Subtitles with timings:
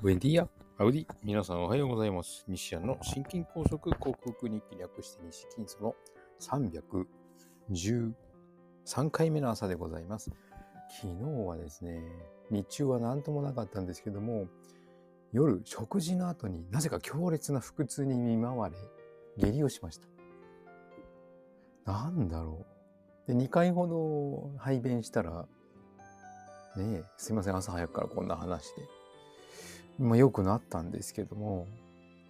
[0.00, 0.48] ブエンディア、
[0.78, 2.44] アウディ、皆さんおはようございます。
[2.46, 5.96] 西安の心筋梗塞克服日記略して西金その
[7.74, 10.30] 313回目の朝でございます。
[11.02, 12.00] 昨日はですね、
[12.48, 14.46] 日中は何ともなかったんですけども、
[15.32, 18.76] 夜食事の後になぜか強烈な腹痛に見舞われ、
[19.36, 19.98] 下痢をしまし
[21.84, 21.92] た。
[21.92, 22.64] なんだろ
[23.26, 23.32] う。
[23.32, 25.48] で、2回ほど排便したら、
[26.76, 28.97] ねえ、すいません、朝早くからこんな話で。
[29.98, 31.66] まあ、良くなったんですけども、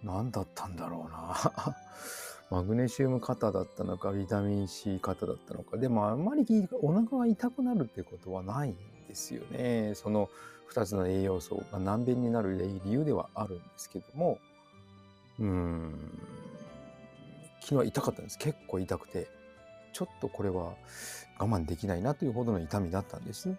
[0.03, 1.75] 何だったんだろうな。
[2.49, 5.77] マグネシウム型だったのか、ビタミン C 型だったのか。
[5.77, 6.45] でもあんまり
[6.81, 8.75] お腹が痛くなるってことはないん
[9.07, 9.93] ですよね。
[9.93, 10.29] その
[10.71, 14.39] 2つの栄養素が難便になる理由ではあるんですけども、
[15.39, 15.93] うん、
[17.61, 18.37] 昨日は痛かったんです。
[18.39, 19.27] 結構痛くて、
[19.93, 20.73] ちょっとこれは
[21.37, 23.55] 我慢できないなというほどの痛みだったんです。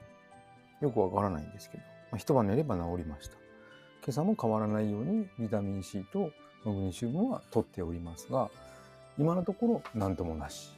[0.81, 3.40] よくわからないんですけど、まあ、一晩寝れば治りました。
[4.03, 6.31] 今朝も変わらないようにビタミン C と
[6.65, 8.51] マグネシウムは取っておりますが、
[9.19, 10.71] 今のところ何ともなし。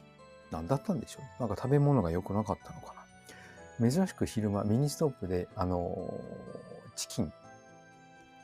[0.51, 1.41] 何だったんでしょう？
[1.41, 2.93] なんか食べ物が良くなかったのか
[3.79, 3.89] な？
[3.91, 7.33] 珍しく昼間ミニストップで、あのー、チキン、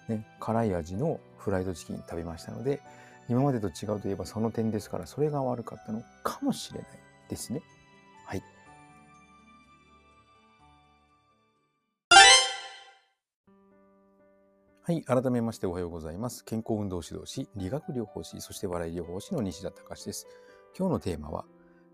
[0.08, 2.82] ね、辛い味のフライドチキン食べましたので、
[3.30, 6.90] 今までと違うといえばその点ですから、それが悪かったのかもしれない
[7.30, 7.62] ですね。
[14.90, 15.04] はい。
[15.04, 16.44] 改めましておはようございます。
[16.44, 20.26] 健康運動指導士、理学療法士、そして笑い療法士の西田隆です。
[20.76, 21.46] 今日のテーマは、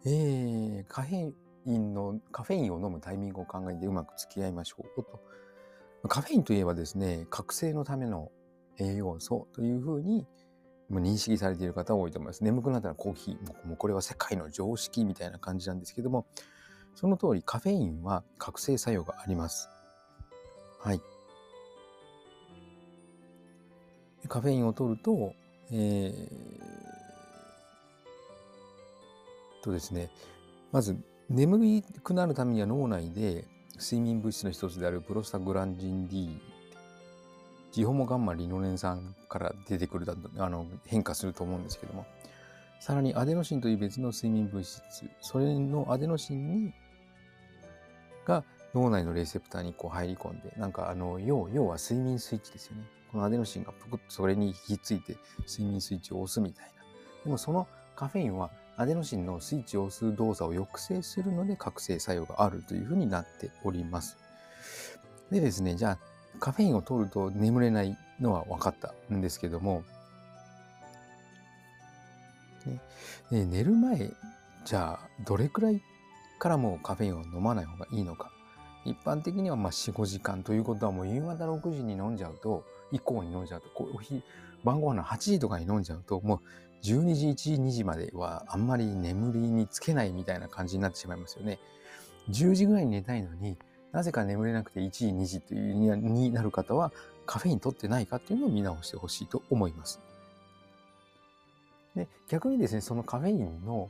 [0.06, 1.34] えー、カフェ
[1.66, 6.08] インの、カフェインを飲むタイミングを考えてうまく付き合いましょうと。
[6.08, 8.32] カフェインといえばですね、覚醒のための
[8.80, 10.26] 栄養素というふうに
[10.90, 12.46] 認識されている方多いと思います。
[12.46, 16.28] 眠くなったらコーヒー、もうこれは世界の常識みたいな感じなんですけども、
[16.94, 19.68] その通りカフェインは覚醒作用があります。
[20.80, 21.02] はい。
[24.28, 25.34] カフェインを取ると、
[25.72, 26.30] えー、
[29.64, 30.10] とですね、
[30.72, 30.98] まず
[31.30, 33.46] 眠くなるためには脳内で
[33.76, 36.42] 睡眠物質の一つであるプロスタグランジン D、
[37.72, 40.06] ジホモガンマリノレン酸から出てくる
[40.38, 42.06] あの変化すると思うんですけども、
[42.80, 44.82] さらにアデノシンという別の睡眠物質、
[45.22, 46.74] それのアデノシンに
[48.26, 48.44] が
[48.76, 52.84] 脳内のレセプターにこう入り込んで、なんかあの、要要は睡眠スイッチですよね。
[53.12, 55.16] このアデノシンがぷくっとそれに引きついて
[55.48, 56.84] 睡眠スイッチを押すみたいな。
[57.24, 64.18] でもそのカフェインはアデノシンのスイッチを押す動作を抑制するので覚醒作用があるというふうになっております。
[65.32, 66.00] でですね、じゃあ
[66.40, 69.84] カフェインを取ると眠れないのは分かったんですけども、
[73.32, 74.12] ね、寝る前、
[74.66, 75.82] じゃあどれくらい
[76.40, 78.35] からもうカフェインを飲まない方がいいのか。
[78.86, 84.22] 一般的にはまあ4、5時間ということはもう夕方6時に飲んじゃうと、以降に飲んじゃうと、コーヒー、
[84.64, 86.40] 晩ご飯の8時とかに飲んじゃうと、もう
[86.86, 91.60] 12時、1時、2時まではあんまり眠りにつけないみたいな感じになってしまいますよね。
[92.30, 93.58] 10時ぐらいに寝たいのに
[93.92, 96.92] なぜか眠れなくて1時、2時というになる方は
[97.26, 100.00] カフェイン取ってないかっていうのを見直してほしいと思います。
[101.96, 103.90] で逆にですね、そのカフェインの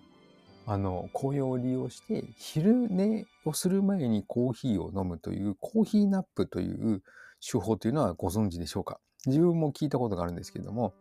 [0.68, 7.04] あの、紅葉を利用して、昼寝をする前にコーヒーを飲むという、コーヒーナップという
[7.40, 9.00] 手法というのはご存知でしょうか？
[9.28, 10.94] 自分も聞いたことがあるんですけれども、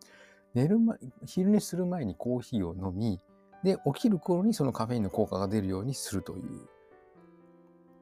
[0.54, 3.20] 寝る前、昼寝する前にコーヒーを飲み、
[3.62, 6.69] で、起きる頃にそのカフェインの効果が出るようにするという。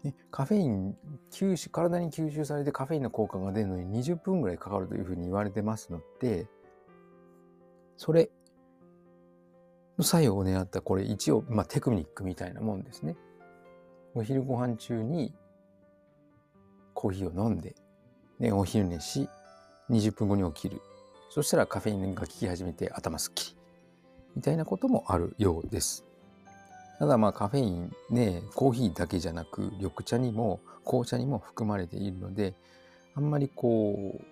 [0.02, 0.96] ね、カフェイン、
[1.30, 6.48] 吸収、体に吸収されてカフェインの効果が出るのに20分ぐらいかかるというふうに言われてますので、
[7.96, 8.30] それ
[10.02, 13.16] の作用を狙ったこれ一応、まあ、テクニックみたいなもんですね。
[14.14, 15.32] お昼ご飯中に
[16.92, 17.74] コーヒーを飲んで、
[18.38, 19.28] ね、お昼寝し、
[19.90, 20.82] 20分後に起きる。
[21.30, 23.56] そしたらカフェインが効き始めて頭すっきり。
[24.36, 26.04] みたいなこともあるようです。
[26.98, 32.54] ただまあカフェインね、コーヒーだけじゃなく緑茶にも紅茶にも含まれているので、
[33.14, 34.24] あんまりこう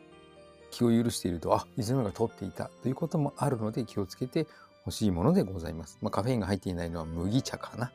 [0.71, 4.47] 気を許していると、あ、いつの間にか取っていたということもあるので気をつけて
[4.87, 5.99] 欲しいものでございます。
[6.01, 7.93] まあ、カフェインが入っていないのは麦茶かな。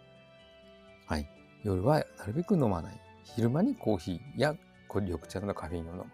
[1.07, 1.27] はい。
[1.63, 3.01] 夜はなるべく飲まない。
[3.23, 4.55] 昼間にコーヒーや
[4.93, 6.05] 緑茶のカフェインを飲む。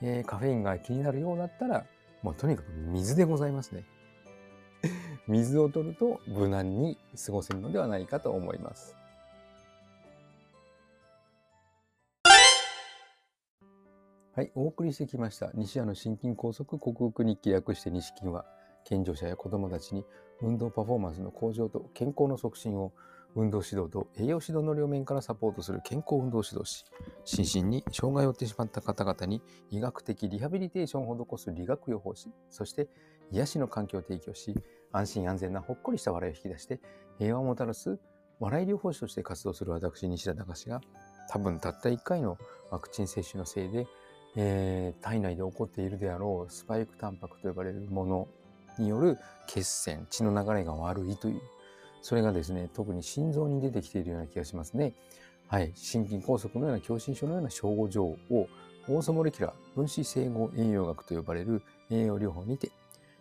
[0.00, 1.84] えー、カフェインが気になるようだったら、
[2.22, 3.84] もうとにかく水でございますね。
[5.26, 8.96] 水を取ると無難に過ごせるのではないかと思います。
[14.34, 15.50] はい、お送りしてきました。
[15.54, 18.44] 西谷の心筋梗塞克服日記略して西筋は、
[18.84, 20.04] 健常者や子供たちに
[20.40, 22.92] 運動パフォーマンスの向上と健康の促進を
[23.34, 26.84] 運動指導と栄養指導の両面からサポートする健康運動指導士、
[27.24, 32.88] 心身に障害を負ってしまった方々に医学的リハビリテーションを施す理学療法士、そして
[33.30, 34.54] 癒しの環境を提供し、
[34.92, 36.80] 安心安全なほっこりした笑いを引き出して
[37.18, 37.98] 平和をもたらす
[38.40, 40.80] 笑い療法士として活動する私、西田隆が
[41.28, 42.38] 多分たった1回の
[42.70, 43.86] ワクチン接種のせいで、
[44.36, 48.28] えー、体内で起こっているであろうスパイクタンパクと呼ばれるもの
[48.80, 51.40] による血栓、血の流れが悪いという
[52.02, 54.94] それがですね、特に心臓に出てきているような気がしますね。
[55.46, 55.72] はい。
[55.74, 62.70] 心筋梗塞のような狭心症のような症状をオーソモレキュラー分子整合栄養学と呼ばれる栄養療法にて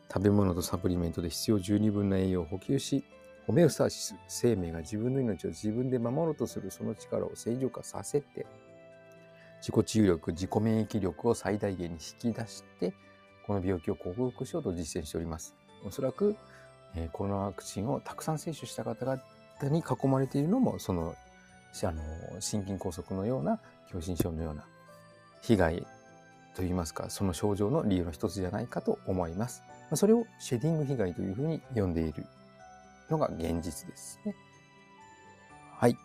[0.10, 3.04] 食べ物とサプリメントで必要十二分な栄養を補給し
[3.46, 8.46] ホメオスターシス生命が自分の命を自分で守ろうとするその力を正常化させて
[9.60, 12.94] 自己治癒力自己免疫力を最大限に引き出して
[13.48, 16.36] この病気を克服しようと実践しておりますおそらく
[16.96, 19.22] えコロナワクチンをたくさん接種した方々
[19.74, 21.16] に囲まれているのもその
[21.84, 23.60] あの心筋梗塞のような
[23.90, 24.66] 狭心症のような
[25.42, 25.86] 被害
[26.56, 29.62] といいますかその症状の理由の一つじゃないかと思います。
[29.94, 32.26] それをシェディング被害というふうに呼んでいる
[33.10, 34.36] のが現実ですね。
[35.76, 35.96] はい。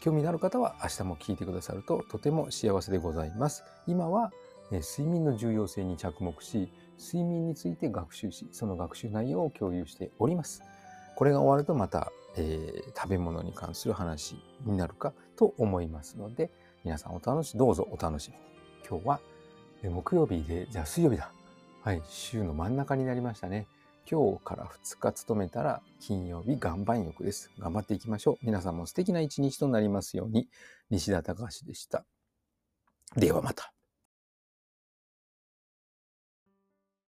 [0.00, 3.62] 興味のある方は明日も聞いてくださるととても幸せでございます。
[3.86, 4.32] 今は
[4.70, 10.62] 睡眠の重要性に着目し、睡眠について学習し、その学習内容を共有しております。
[11.16, 16.50] これが終わるとまた、えー、食べ物に関する話になるかと思いますので、
[16.84, 18.42] 皆さんお楽し、どうぞお楽しみに。
[18.88, 19.20] 今日は
[19.82, 21.30] 木曜日で、じゃあ水曜日だ。
[21.82, 23.66] はい、週の真ん中になりましたね。
[24.10, 27.50] 今日から2日勤めたら金曜日岩盤浴です。
[27.58, 28.36] 頑張っていきましょう。
[28.42, 30.48] 皆さんも素敵な一日となりますように。
[30.90, 32.04] 西田隆でした。
[33.16, 33.73] ではまた。